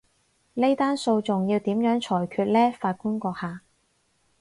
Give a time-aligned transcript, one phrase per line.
[0.55, 3.61] 呢單訴訟要點樣裁決呢，法官閣下？